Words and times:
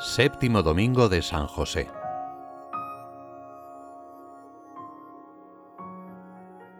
Séptimo 0.00 0.62
Domingo 0.62 1.08
de 1.08 1.22
San 1.22 1.48
José. 1.48 1.90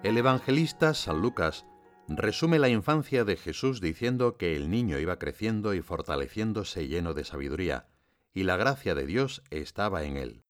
El 0.05 0.17
evangelista 0.17 0.95
San 0.95 1.21
Lucas 1.21 1.67
resume 2.07 2.61
la 2.61 2.69
infancia 2.69 3.25
de 3.25 3.37
Jesús 3.37 3.81
diciendo 3.81 4.37
que 4.37 4.55
el 4.55 4.71
niño 4.71 5.01
iba 5.01 5.19
creciendo 5.19 5.75
y 5.75 5.83
fortaleciéndose 5.83 6.87
lleno 6.87 7.13
de 7.13 7.25
sabiduría, 7.25 7.89
y 8.33 8.45
la 8.45 8.57
gracia 8.57 8.95
de 8.95 9.05
Dios 9.05 9.43
estaba 9.51 10.05
en 10.05 10.17
él. 10.17 10.45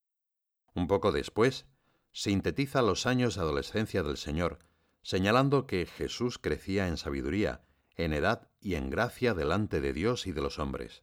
Un 0.75 0.85
poco 0.85 1.11
después, 1.11 1.65
sintetiza 2.11 2.83
los 2.83 3.07
años 3.07 3.33
de 3.33 3.41
adolescencia 3.41 4.03
del 4.03 4.17
Señor, 4.17 4.59
señalando 5.01 5.65
que 5.65 5.87
Jesús 5.87 6.37
crecía 6.37 6.87
en 6.87 6.97
sabiduría, 6.97 7.63
en 7.95 8.13
edad 8.13 8.47
y 8.61 8.75
en 8.75 8.91
gracia 8.91 9.33
delante 9.33 9.81
de 9.81 9.91
Dios 9.91 10.27
y 10.27 10.33
de 10.33 10.41
los 10.41 10.59
hombres 10.59 11.01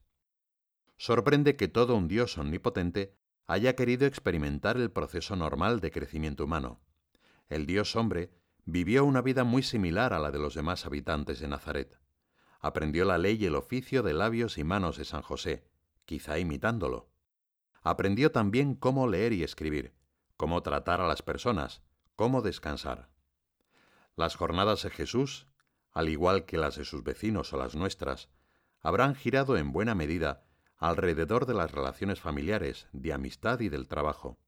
sorprende 0.96 1.56
que 1.56 1.68
todo 1.68 1.96
un 1.96 2.08
Dios 2.08 2.38
omnipotente 2.38 3.16
haya 3.46 3.76
querido 3.76 4.06
experimentar 4.06 4.76
el 4.76 4.90
proceso 4.90 5.36
normal 5.36 5.80
de 5.80 5.90
crecimiento 5.90 6.44
humano. 6.44 6.80
El 7.48 7.66
Dios 7.66 7.94
hombre 7.96 8.30
vivió 8.64 9.04
una 9.04 9.22
vida 9.22 9.44
muy 9.44 9.62
similar 9.62 10.12
a 10.12 10.18
la 10.18 10.32
de 10.32 10.38
los 10.38 10.54
demás 10.54 10.84
habitantes 10.86 11.38
de 11.38 11.48
Nazaret. 11.48 11.98
Aprendió 12.58 13.04
la 13.04 13.18
ley 13.18 13.36
y 13.40 13.46
el 13.46 13.54
oficio 13.54 14.02
de 14.02 14.14
labios 14.14 14.58
y 14.58 14.64
manos 14.64 14.96
de 14.96 15.04
San 15.04 15.22
José, 15.22 15.68
quizá 16.04 16.38
imitándolo. 16.38 17.08
Aprendió 17.82 18.32
también 18.32 18.74
cómo 18.74 19.06
leer 19.06 19.32
y 19.32 19.44
escribir, 19.44 19.94
cómo 20.36 20.62
tratar 20.62 21.00
a 21.00 21.06
las 21.06 21.22
personas, 21.22 21.82
cómo 22.16 22.42
descansar. 22.42 23.10
Las 24.16 24.34
jornadas 24.34 24.82
de 24.82 24.90
Jesús, 24.90 25.46
al 25.92 26.08
igual 26.08 26.46
que 26.46 26.58
las 26.58 26.76
de 26.76 26.84
sus 26.84 27.04
vecinos 27.04 27.52
o 27.52 27.58
las 27.58 27.76
nuestras, 27.76 28.28
habrán 28.80 29.14
girado 29.14 29.56
en 29.56 29.72
buena 29.72 29.94
medida 29.94 30.45
alrededor 30.78 31.46
de 31.46 31.54
las 31.54 31.72
relaciones 31.72 32.20
familiares, 32.20 32.88
de 32.92 33.12
amistad 33.12 33.60
y 33.60 33.68
del 33.68 33.88
trabajo. 33.88 34.38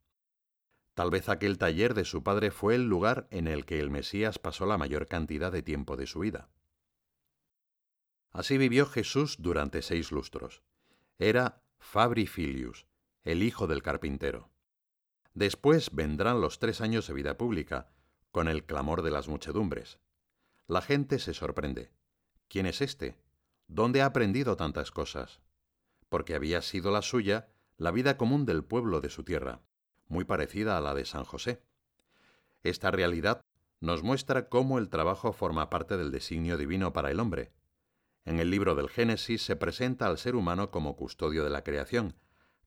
Tal 0.94 1.10
vez 1.10 1.28
aquel 1.28 1.58
taller 1.58 1.94
de 1.94 2.04
su 2.04 2.22
padre 2.22 2.50
fue 2.50 2.74
el 2.74 2.88
lugar 2.88 3.28
en 3.30 3.46
el 3.46 3.64
que 3.64 3.78
el 3.78 3.90
Mesías 3.90 4.38
pasó 4.38 4.66
la 4.66 4.78
mayor 4.78 5.06
cantidad 5.06 5.52
de 5.52 5.62
tiempo 5.62 5.96
de 5.96 6.06
su 6.06 6.20
vida. 6.20 6.50
Así 8.32 8.58
vivió 8.58 8.84
Jesús 8.86 9.36
durante 9.38 9.82
seis 9.82 10.12
lustros. 10.12 10.62
Era 11.18 11.62
Fabri 11.78 12.26
Filius, 12.26 12.86
el 13.24 13.42
hijo 13.42 13.66
del 13.66 13.82
carpintero. 13.82 14.50
Después 15.34 15.94
vendrán 15.94 16.40
los 16.40 16.58
tres 16.58 16.80
años 16.80 17.06
de 17.06 17.14
vida 17.14 17.38
pública, 17.38 17.90
con 18.30 18.48
el 18.48 18.64
clamor 18.64 19.02
de 19.02 19.10
las 19.10 19.28
muchedumbres. 19.28 19.98
La 20.66 20.82
gente 20.82 21.18
se 21.18 21.32
sorprende. 21.32 21.92
¿Quién 22.48 22.66
es 22.66 22.80
este? 22.80 23.16
¿Dónde 23.68 24.02
ha 24.02 24.06
aprendido 24.06 24.56
tantas 24.56 24.90
cosas? 24.90 25.40
Porque 26.08 26.34
había 26.34 26.62
sido 26.62 26.90
la 26.90 27.02
suya 27.02 27.48
la 27.78 27.92
vida 27.92 28.16
común 28.16 28.44
del 28.44 28.64
pueblo 28.64 29.00
de 29.00 29.08
su 29.08 29.22
tierra, 29.22 29.60
muy 30.08 30.24
parecida 30.24 30.76
a 30.76 30.80
la 30.80 30.94
de 30.94 31.04
San 31.04 31.24
José. 31.24 31.62
Esta 32.64 32.90
realidad 32.90 33.40
nos 33.80 34.02
muestra 34.02 34.48
cómo 34.48 34.78
el 34.78 34.88
trabajo 34.88 35.32
forma 35.32 35.70
parte 35.70 35.96
del 35.96 36.10
designio 36.10 36.56
divino 36.56 36.92
para 36.92 37.12
el 37.12 37.20
hombre. 37.20 37.52
En 38.24 38.40
el 38.40 38.50
libro 38.50 38.74
del 38.74 38.88
Génesis 38.88 39.42
se 39.42 39.54
presenta 39.54 40.06
al 40.06 40.18
ser 40.18 40.34
humano 40.34 40.72
como 40.72 40.96
custodio 40.96 41.44
de 41.44 41.50
la 41.50 41.62
creación, 41.62 42.16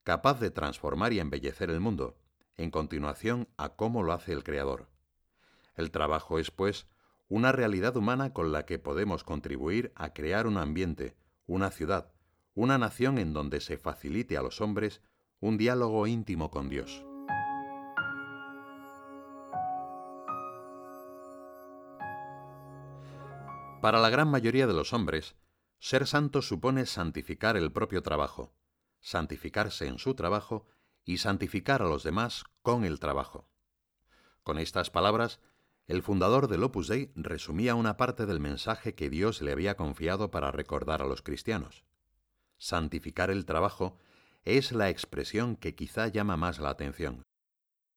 capaz 0.03 0.39
de 0.39 0.49
transformar 0.49 1.11
y 1.11 1.19
embellecer 1.19 1.69
el 1.69 1.81
mundo, 1.81 2.17
en 2.55 2.71
continuación 2.71 3.49
a 3.57 3.75
cómo 3.75 4.03
lo 4.03 4.13
hace 4.13 4.31
el 4.31 4.45
Creador. 4.45 4.87
El 5.75 5.91
trabajo 5.91 6.39
es, 6.39 6.51
pues, 6.51 6.87
una 7.27 7.51
realidad 7.51 7.97
humana 7.97 8.33
con 8.33 8.51
la 8.51 8.65
que 8.65 8.79
podemos 8.79 9.23
contribuir 9.23 9.91
a 9.95 10.13
crear 10.13 10.47
un 10.47 10.57
ambiente, 10.57 11.15
una 11.47 11.69
ciudad, 11.69 12.11
una 12.53 12.77
nación 12.77 13.17
en 13.17 13.33
donde 13.33 13.61
se 13.61 13.77
facilite 13.77 14.37
a 14.37 14.41
los 14.41 14.59
hombres 14.59 15.01
un 15.39 15.57
diálogo 15.57 16.05
íntimo 16.05 16.51
con 16.51 16.69
Dios. 16.69 17.05
Para 23.81 23.99
la 23.99 24.09
gran 24.09 24.27
mayoría 24.29 24.67
de 24.67 24.73
los 24.73 24.93
hombres, 24.93 25.35
ser 25.79 26.05
santo 26.05 26.41
supone 26.41 26.85
santificar 26.85 27.57
el 27.57 27.71
propio 27.71 28.03
trabajo, 28.03 28.53
santificarse 28.99 29.87
en 29.87 29.97
su 29.97 30.13
trabajo 30.13 30.67
y 31.03 31.17
santificar 31.17 31.81
a 31.81 31.87
los 31.87 32.03
demás 32.03 32.43
con 32.61 32.83
el 32.83 32.99
trabajo. 32.99 33.49
Con 34.43 34.59
estas 34.59 34.91
palabras, 34.91 35.39
el 35.87 36.03
fundador 36.03 36.47
del 36.47 36.63
Opus 36.63 36.87
Dei 36.87 37.11
resumía 37.15 37.73
una 37.73 37.97
parte 37.97 38.27
del 38.27 38.39
mensaje 38.39 38.93
que 38.93 39.09
Dios 39.09 39.41
le 39.41 39.51
había 39.51 39.75
confiado 39.75 40.29
para 40.29 40.51
recordar 40.51 41.01
a 41.01 41.07
los 41.07 41.23
cristianos 41.23 41.83
santificar 42.61 43.31
el 43.31 43.45
trabajo, 43.45 43.97
es 44.45 44.71
la 44.71 44.89
expresión 44.89 45.55
que 45.55 45.73
quizá 45.73 46.07
llama 46.07 46.37
más 46.37 46.59
la 46.59 46.69
atención. 46.69 47.23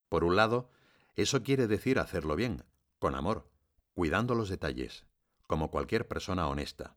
Por 0.08 0.25
un 0.25 0.36
lado, 0.36 0.70
eso 1.16 1.42
quiere 1.42 1.66
decir 1.66 1.98
hacerlo 1.98 2.34
bien, 2.34 2.64
con 2.98 3.14
amor, 3.14 3.47
cuidando 3.92 4.34
los 4.34 4.48
detalles, 4.48 5.04
como 5.47 5.70
cualquier 5.70 6.08
persona 6.08 6.48
honesta. 6.48 6.97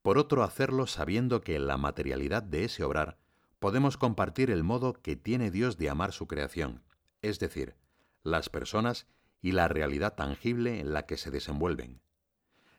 Por 0.00 0.16
otro, 0.16 0.42
hacerlo 0.42 0.86
sabiendo 0.86 1.42
que 1.42 1.56
en 1.56 1.66
la 1.66 1.76
materialidad 1.76 2.42
de 2.42 2.64
ese 2.64 2.84
obrar 2.84 3.18
podemos 3.58 3.98
compartir 3.98 4.50
el 4.50 4.64
modo 4.64 4.94
que 4.94 5.14
tiene 5.14 5.50
Dios 5.50 5.76
de 5.76 5.90
amar 5.90 6.12
su 6.12 6.26
creación, 6.26 6.82
es 7.20 7.38
decir, 7.38 7.76
las 8.22 8.48
personas 8.48 9.06
y 9.42 9.52
la 9.52 9.68
realidad 9.68 10.14
tangible 10.14 10.80
en 10.80 10.94
la 10.94 11.04
que 11.04 11.18
se 11.18 11.30
desenvuelven. 11.30 12.00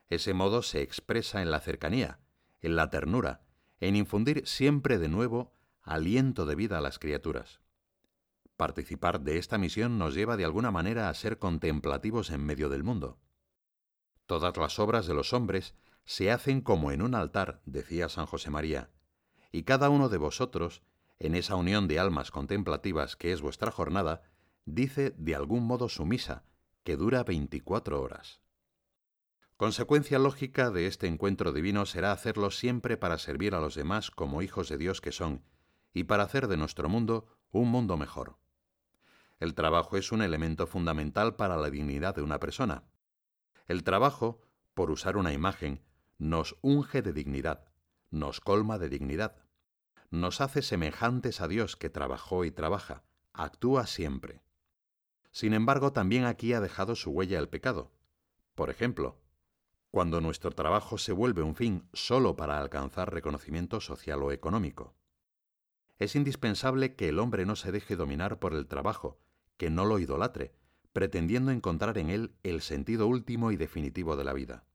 Ese 0.10 0.34
modo 0.34 0.64
se 0.64 0.82
expresa 0.82 1.44
en 1.44 1.52
la 1.52 1.60
cercanía, 1.60 2.20
en 2.60 2.76
la 2.76 2.90
ternura, 2.90 3.43
en 3.88 3.98
infundir 3.98 4.48
siempre 4.48 4.98
de 4.98 5.10
nuevo 5.10 5.52
aliento 5.82 6.46
de 6.46 6.56
vida 6.56 6.78
a 6.78 6.82
las 6.82 7.00
criaturas. 7.00 7.60
Participar 8.56 9.22
de 9.22 9.38
esta 9.38 9.58
misión 9.58 9.98
nos 9.98 10.14
lleva 10.16 10.38
de 10.38 10.46
alguna 10.46 10.72
manera 10.72 11.10
a 11.10 11.14
ser 11.14 11.38
contemplativos 11.38 12.30
en 12.30 12.46
medio 12.46 12.70
del 12.70 12.84
mundo. 12.84 13.20
Todas 14.26 14.56
las 14.56 14.80
obras 14.80 15.06
de 15.06 15.14
los 15.14 15.34
hombres 15.34 15.76
se 16.06 16.32
hacen 16.32 16.62
como 16.62 16.92
en 16.92 17.02
un 17.02 17.14
altar, 17.14 17.62
decía 17.66 18.08
San 18.08 18.26
José 18.26 18.50
María, 18.50 18.90
y 19.52 19.64
cada 19.64 19.90
uno 19.90 20.08
de 20.08 20.18
vosotros, 20.18 20.82
en 21.20 21.36
esa 21.36 21.56
unión 21.56 21.90
de 21.90 22.00
almas 22.00 22.32
contemplativas 22.32 23.18
que 23.18 23.34
es 23.34 23.42
vuestra 23.42 23.72
jornada, 23.72 24.24
dice 24.66 25.14
de 25.18 25.36
algún 25.36 25.66
modo 25.66 25.90
su 25.90 26.06
misa, 26.06 26.46
que 26.86 26.96
dura 26.96 27.24
veinticuatro 27.24 28.02
horas. 28.02 28.43
Consecuencia 29.64 30.20
lógica 30.20 30.72
de 30.72 30.88
este 30.88 31.08
encuentro 31.08 31.54
divino 31.54 31.86
será 31.86 32.12
hacerlo 32.12 32.52
siempre 32.52 32.98
para 32.98 33.18
servir 33.18 33.56
a 33.56 33.62
los 33.62 33.76
demás 33.76 34.12
como 34.12 34.42
hijos 34.42 34.68
de 34.68 34.78
Dios 34.78 35.00
que 35.00 35.14
son, 35.14 35.42
y 35.94 36.04
para 36.04 36.24
hacer 36.24 36.50
de 36.50 36.58
nuestro 36.58 36.90
mundo 36.90 37.28
un 37.50 37.70
mundo 37.70 37.96
mejor. 37.96 38.36
El 39.40 39.54
trabajo 39.54 39.96
es 39.96 40.12
un 40.12 40.22
elemento 40.22 40.68
fundamental 40.68 41.38
para 41.38 41.56
la 41.56 41.70
dignidad 41.70 42.14
de 42.14 42.24
una 42.24 42.42
persona. 42.42 42.84
El 43.66 43.86
trabajo, 43.86 44.42
por 44.74 44.92
usar 44.92 45.16
una 45.16 45.32
imagen, 45.32 45.82
nos 46.18 46.58
unge 46.60 47.02
de 47.02 47.14
dignidad, 47.14 47.64
nos 48.12 48.42
colma 48.42 48.78
de 48.78 48.90
dignidad, 48.90 49.46
nos 50.10 50.42
hace 50.42 50.62
semejantes 50.62 51.40
a 51.40 51.48
Dios 51.48 51.78
que 51.78 51.90
trabajó 51.90 52.44
y 52.44 52.52
trabaja, 52.52 53.06
actúa 53.32 53.88
siempre. 53.88 54.42
Sin 55.32 55.54
embargo, 55.54 55.94
también 55.94 56.26
aquí 56.26 56.52
ha 56.52 56.60
dejado 56.60 56.98
su 56.98 57.12
huella 57.12 57.40
el 57.40 57.48
pecado. 57.48 57.94
Por 58.56 58.70
ejemplo, 58.70 59.23
cuando 59.94 60.22
nuestro 60.22 60.50
trabajo 60.50 60.98
se 60.98 61.12
vuelve 61.12 61.44
un 61.44 61.54
fin 61.54 61.88
solo 61.94 62.36
para 62.36 62.58
alcanzar 62.58 63.14
reconocimiento 63.14 63.80
social 63.80 64.24
o 64.24 64.32
económico. 64.32 64.96
Es 66.00 66.16
indispensable 66.16 66.96
que 66.96 67.10
el 67.10 67.20
hombre 67.20 67.46
no 67.46 67.56
se 67.56 67.72
deje 67.72 67.96
dominar 67.96 68.40
por 68.40 68.56
el 68.56 68.66
trabajo, 68.66 69.20
que 69.56 69.70
no 69.70 69.86
lo 69.86 70.00
idolatre, 70.00 70.56
pretendiendo 70.94 71.52
encontrar 71.52 72.00
en 72.00 72.10
él 72.10 72.34
el 72.42 72.62
sentido 72.62 73.06
último 73.06 73.52
y 73.52 73.56
definitivo 73.56 74.16
de 74.16 74.24
la 74.24 74.34
vida. 74.34 74.66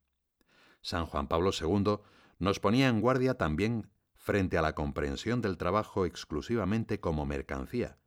San 0.82 1.04
Juan 1.04 1.26
Pablo 1.26 1.50
II 1.50 1.98
nos 2.38 2.60
ponía 2.60 2.86
en 2.86 3.00
guardia 3.00 3.34
también 3.34 3.90
frente 4.14 4.56
a 4.56 4.62
la 4.62 4.76
comprensión 4.76 5.40
del 5.40 5.56
trabajo 5.56 6.06
exclusivamente 6.06 7.00
como 7.00 7.26
mercancía, 7.26 7.98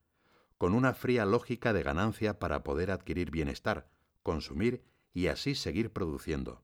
con 0.58 0.74
una 0.74 0.94
fría 0.94 1.26
lógica 1.26 1.74
de 1.74 1.84
ganancia 1.84 2.40
para 2.40 2.64
poder 2.64 2.90
adquirir 2.90 3.32
bienestar, 3.32 3.90
consumir 4.24 4.86
y 5.14 5.28
así 5.28 5.56
seguir 5.56 5.92
produciendo. 5.92 6.64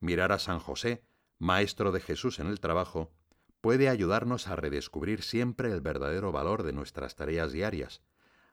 Mirar 0.00 0.32
a 0.32 0.38
San 0.38 0.58
José, 0.58 1.02
Maestro 1.38 1.92
de 1.92 2.00
Jesús 2.00 2.38
en 2.38 2.46
el 2.46 2.60
trabajo, 2.60 3.12
puede 3.60 3.88
ayudarnos 3.88 4.48
a 4.48 4.56
redescubrir 4.56 5.22
siempre 5.22 5.72
el 5.72 5.80
verdadero 5.80 6.32
valor 6.32 6.62
de 6.62 6.72
nuestras 6.72 7.16
tareas 7.16 7.52
diarias, 7.52 8.02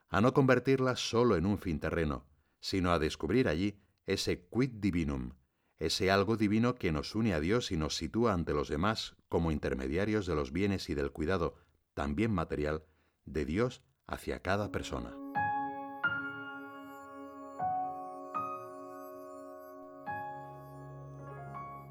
a 0.08 0.20
no 0.20 0.32
convertirlas 0.34 1.00
solo 1.00 1.36
en 1.36 1.46
un 1.46 1.58
fin 1.58 1.80
terreno, 1.80 2.24
sino 2.60 2.92
a 2.92 2.98
descubrir 2.98 3.48
allí 3.48 3.78
ese 4.06 4.46
quid 4.48 4.70
divinum, 4.74 5.32
ese 5.78 6.10
algo 6.10 6.36
divino 6.36 6.74
que 6.74 6.92
nos 6.92 7.14
une 7.14 7.34
a 7.34 7.40
Dios 7.40 7.70
y 7.70 7.76
nos 7.76 7.96
sitúa 7.96 8.32
ante 8.32 8.54
los 8.54 8.68
demás 8.68 9.16
como 9.28 9.52
intermediarios 9.52 10.26
de 10.26 10.34
los 10.34 10.52
bienes 10.52 10.88
y 10.90 10.94
del 10.94 11.12
cuidado, 11.12 11.56
también 11.94 12.32
material, 12.32 12.84
de 13.24 13.44
Dios 13.44 13.82
hacia 14.06 14.40
cada 14.40 14.70
persona. 14.70 15.25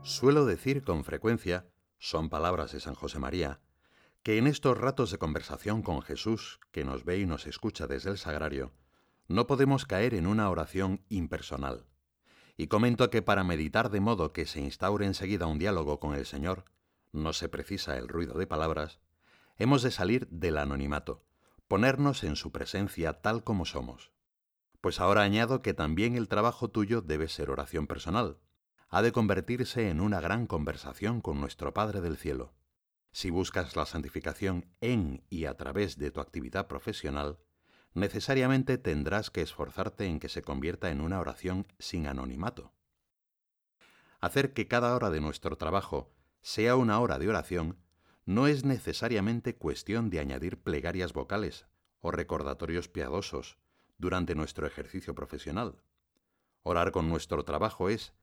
Suelo 0.06 0.46
decir 0.46 0.84
con 0.84 1.04
frecuencia, 1.04 1.66
son 1.98 2.30
palabras 2.30 2.72
de 2.72 2.80
San 2.80 2.94
José 2.94 3.18
María, 3.18 3.60
que 4.22 4.38
en 4.38 4.46
estos 4.46 4.78
ratos 4.78 5.10
de 5.10 5.18
conversación 5.18 5.82
con 5.82 6.04
Jesús, 6.04 6.60
que 6.72 6.86
nos 6.86 7.06
ve 7.06 7.18
y 7.18 7.26
nos 7.26 7.48
escucha 7.48 7.88
desde 7.88 8.12
el 8.12 8.20
sagrario, 8.20 8.72
no 9.28 9.48
podemos 9.48 9.88
caer 9.88 10.14
en 10.14 10.28
una 10.28 10.48
oración 10.52 11.04
impersonal. 11.10 11.88
Y 12.56 12.68
comento 12.68 13.10
que 13.10 13.24
para 13.24 13.44
meditar 13.44 13.90
de 13.90 14.00
modo 14.00 14.32
que 14.32 14.46
se 14.46 14.62
instaure 14.62 15.08
enseguida 15.08 15.48
un 15.48 15.58
diálogo 15.58 16.00
con 16.00 16.14
el 16.14 16.28
Señor, 16.28 16.66
no 17.12 17.34
se 17.34 17.50
precisa 17.50 17.98
el 17.98 18.08
ruido 18.08 18.38
de 18.38 18.46
palabras, 18.46 19.00
hemos 19.58 19.82
de 19.82 19.90
salir 19.90 20.28
del 20.30 20.60
anonimato, 20.60 21.26
ponernos 21.68 22.24
en 22.24 22.36
su 22.36 22.52
presencia 22.52 23.22
tal 23.24 23.44
como 23.44 23.66
somos. 23.66 24.12
Pues 24.82 25.00
ahora 25.00 25.24
añado 25.24 25.64
que 25.64 25.74
también 25.74 26.16
el 26.16 26.28
trabajo 26.28 26.70
tuyo 26.70 27.02
debe 27.02 27.28
ser 27.28 27.50
oración 27.50 27.88
personal, 27.88 28.38
ha 28.96 29.02
de 29.02 29.12
convertirse 29.12 29.90
en 29.90 30.00
una 30.00 30.22
gran 30.22 30.48
conversación 30.48 31.20
con 31.20 31.42
nuestro 31.42 31.74
Padre 31.74 32.00
del 32.00 32.16
Cielo. 32.16 32.54
Si 33.12 33.30
buscas 33.30 33.76
la 33.76 33.86
santificación 33.86 34.74
en 34.80 35.22
y 35.30 35.48
a 35.48 35.58
través 35.58 35.98
de 35.98 36.12
tu 36.12 36.22
actividad 36.22 36.68
profesional, 36.68 37.38
necesariamente 37.94 38.78
tendrás 38.78 39.32
que 39.32 39.42
esforzarte 39.42 40.06
en 40.06 40.22
que 40.22 40.30
se 40.30 40.44
convierta 40.44 40.92
en 40.92 41.02
una 41.02 41.20
oración 41.20 41.68
sin 41.78 42.08
anonimato. 42.08 42.72
Hacer 44.22 44.54
que 44.54 44.70
cada 44.70 44.96
hora 44.96 45.10
de 45.10 45.20
nuestro 45.20 45.58
trabajo 45.58 46.14
sea 46.42 46.78
una 46.78 46.98
hora 47.02 47.20
de 47.20 47.28
oración 47.28 47.78
no 48.24 48.48
es 48.48 48.64
necesariamente 48.64 49.58
cuestión 49.58 50.10
de 50.10 50.22
añadir 50.22 50.64
plegarias 50.64 51.12
vocales 51.12 51.66
o 52.00 52.12
recordatorios 52.12 52.88
piadosos 52.88 53.58
durante 53.98 54.36
nuestro 54.36 54.66
ejercicio 54.66 55.14
profesional. 55.14 55.82
Orar 56.64 56.94
con 56.94 57.10
nuestro 57.10 57.44
trabajo 57.44 57.90
es, 57.90 58.14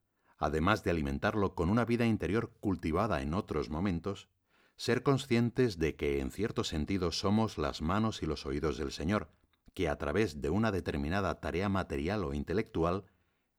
además 0.43 0.83
de 0.83 0.91
alimentarlo 0.91 1.55
con 1.55 1.71
una 1.71 1.85
vida 1.85 2.05
interior 2.05 2.51
cultivada 2.59 3.23
en 3.23 3.33
otros 3.33 3.71
momentos, 3.71 4.29
ser 4.75 5.05
conscientes 5.05 5.79
de 5.79 5.95
que 5.95 6.19
en 6.19 6.33
cierto 6.33 6.65
sentido 6.65 7.13
somos 7.13 7.59
las 7.59 7.81
manos 7.81 8.25
y 8.25 8.27
los 8.27 8.45
oídos 8.45 8.77
del 8.77 8.91
Señor, 8.91 9.31
que 9.73 9.89
a 9.89 9.97
través 9.99 10.41
de 10.41 10.51
una 10.51 10.73
determinada 10.73 11.41
tarea 11.41 11.69
material 11.69 12.25
o 12.25 12.35
intelectual, 12.35 13.05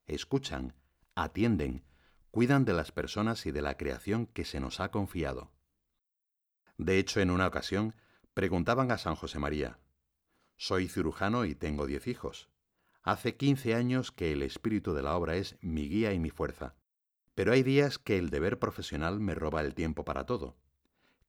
escuchan, 0.07 0.75
atienden, 1.15 1.85
cuidan 2.31 2.65
de 2.65 2.73
las 2.73 2.91
personas 2.91 3.45
y 3.45 3.51
de 3.51 3.61
la 3.61 3.77
creación 3.77 4.25
que 4.25 4.43
se 4.43 4.59
nos 4.59 4.81
ha 4.81 4.91
confiado. 4.91 5.53
De 6.77 6.99
hecho, 6.99 7.21
en 7.21 7.31
una 7.31 7.47
ocasión, 7.47 7.95
preguntaban 8.33 8.91
a 8.91 8.97
San 8.97 9.15
José 9.15 9.39
María, 9.39 9.79
Soy 10.57 10.89
cirujano 10.89 11.45
y 11.45 11.55
tengo 11.55 11.87
diez 11.87 12.07
hijos. 12.07 12.49
Hace 13.03 13.35
quince 13.35 13.75
años 13.75 14.13
que 14.13 14.31
el 14.31 14.41
espíritu 14.41 14.93
de 14.93 15.03
la 15.03 15.17
obra 15.17 15.35
es 15.35 15.57
mi 15.59 15.89
guía 15.89 16.13
y 16.13 16.19
mi 16.19 16.29
fuerza, 16.29 16.73
pero 17.35 17.51
hay 17.51 17.61
días 17.61 17.99
que 17.99 18.17
el 18.17 18.29
deber 18.29 18.59
profesional 18.59 19.19
me 19.19 19.35
roba 19.35 19.59
el 19.59 19.75
tiempo 19.75 20.05
para 20.05 20.25
todo. 20.25 20.55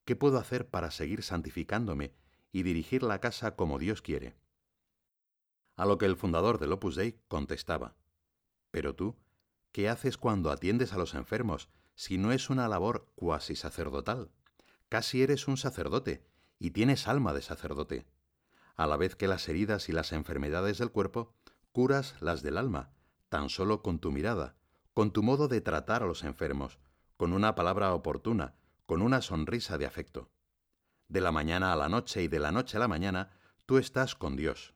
¿Qué 0.04 0.14
puedo 0.14 0.38
hacer 0.38 0.68
para 0.68 0.92
seguir 0.92 1.24
santificándome 1.24 2.14
y 2.52 2.62
dirigir 2.62 3.02
la 3.02 3.20
casa 3.20 3.56
como 3.56 3.80
Dios 3.80 4.02
quiere? 4.02 4.36
A 5.74 5.84
lo 5.84 5.98
que 5.98 6.06
el 6.06 6.16
fundador 6.16 6.60
del 6.60 6.72
Opus 6.72 6.94
Dei 6.94 7.18
contestaba, 7.26 7.96
Pero 8.70 8.94
tú, 8.94 9.16
¿qué 9.72 9.88
haces 9.88 10.16
cuando 10.16 10.52
atiendes 10.52 10.92
a 10.92 10.98
los 10.98 11.14
enfermos 11.14 11.68
si 11.96 12.18
no 12.18 12.30
es 12.30 12.50
una 12.50 12.68
labor 12.68 13.10
cuasi 13.16 13.56
sacerdotal? 13.56 14.30
Casi 14.88 15.22
eres 15.22 15.48
un 15.48 15.56
sacerdote 15.56 16.24
y 16.60 16.70
tienes 16.70 17.08
alma 17.08 17.32
de 17.32 17.42
sacerdote. 17.42 18.06
A 18.76 18.86
la 18.86 18.96
vez 18.96 19.16
que 19.16 19.26
las 19.26 19.48
heridas 19.48 19.88
y 19.88 19.92
las 19.92 20.12
enfermedades 20.12 20.78
del 20.78 20.92
cuerpo, 20.92 21.34
curas 21.74 22.14
las 22.20 22.40
del 22.42 22.56
alma, 22.56 22.92
tan 23.28 23.48
solo 23.48 23.82
con 23.82 23.98
tu 23.98 24.12
mirada, 24.12 24.54
con 24.92 25.10
tu 25.10 25.24
modo 25.24 25.48
de 25.48 25.60
tratar 25.60 26.04
a 26.04 26.06
los 26.06 26.22
enfermos, 26.22 26.78
con 27.16 27.32
una 27.32 27.56
palabra 27.56 27.92
oportuna, 27.94 28.54
con 28.86 29.02
una 29.02 29.20
sonrisa 29.20 29.76
de 29.76 29.84
afecto. 29.84 30.30
De 31.08 31.20
la 31.20 31.32
mañana 31.32 31.72
a 31.72 31.76
la 31.76 31.88
noche 31.88 32.22
y 32.22 32.28
de 32.28 32.38
la 32.38 32.52
noche 32.52 32.76
a 32.76 32.80
la 32.80 32.86
mañana, 32.86 33.32
tú 33.66 33.78
estás 33.78 34.14
con 34.14 34.36
Dios. 34.36 34.72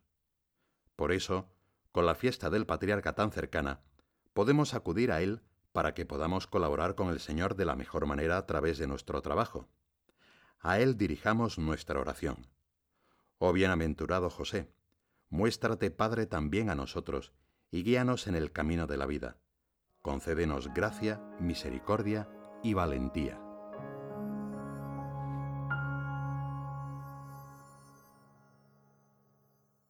Por 0.97 1.13
eso, 1.13 1.49
con 1.93 2.05
la 2.05 2.17
fiesta 2.17 2.51
del 2.51 2.67
patriarca 2.67 3.15
tan 3.15 3.31
cercana, 3.31 3.79
podemos 4.33 4.75
acudir 4.75 5.13
a 5.13 5.23
Él 5.23 5.41
para 5.71 5.95
que 5.95 6.05
podamos 6.05 6.49
colaborar 6.49 6.97
con 6.97 7.11
el 7.11 7.21
Señor 7.21 7.55
de 7.55 7.65
la 7.65 7.77
mejor 7.77 8.07
manera 8.07 8.39
a 8.39 8.47
través 8.47 8.77
de 8.77 8.89
nuestro 8.89 9.23
trabajo. 9.23 9.69
A 10.59 10.81
Él 10.81 10.97
dirijamos 10.97 11.59
nuestra 11.61 12.01
oración. 12.01 12.49
Oh 13.39 13.53
bienaventurado 13.53 14.31
José, 14.31 14.69
muéstrate 15.31 15.91
Padre 15.91 16.27
también 16.27 16.71
a 16.71 16.75
nosotros 16.75 17.33
y 17.71 17.83
guíanos 17.83 18.27
en 18.27 18.35
el 18.35 18.53
camino 18.53 18.87
de 18.87 18.97
la 18.97 19.07
vida. 19.07 19.39
Concédenos 20.03 20.73
gracia, 20.73 21.21
misericordia 21.41 22.29
y 22.63 22.75
valentía. 22.75 23.48